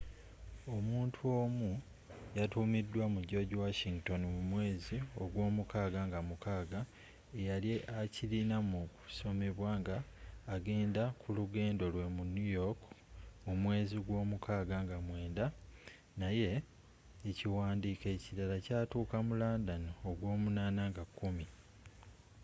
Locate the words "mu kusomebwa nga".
8.69-9.97